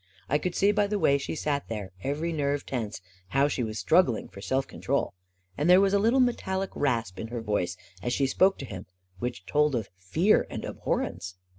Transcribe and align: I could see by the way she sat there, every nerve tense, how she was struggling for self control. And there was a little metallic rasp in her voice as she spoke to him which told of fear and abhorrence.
I 0.27 0.39
could 0.39 0.55
see 0.55 0.71
by 0.71 0.87
the 0.87 0.97
way 0.97 1.19
she 1.19 1.35
sat 1.35 1.67
there, 1.67 1.91
every 2.03 2.33
nerve 2.33 2.65
tense, 2.65 3.01
how 3.27 3.47
she 3.47 3.61
was 3.61 3.77
struggling 3.77 4.27
for 4.29 4.41
self 4.41 4.65
control. 4.67 5.13
And 5.55 5.69
there 5.69 5.79
was 5.79 5.93
a 5.93 5.99
little 5.99 6.19
metallic 6.19 6.71
rasp 6.73 7.19
in 7.19 7.27
her 7.27 7.39
voice 7.39 7.77
as 8.01 8.11
she 8.11 8.25
spoke 8.25 8.57
to 8.57 8.65
him 8.65 8.87
which 9.19 9.45
told 9.45 9.75
of 9.75 9.89
fear 9.97 10.47
and 10.49 10.65
abhorrence. 10.65 11.35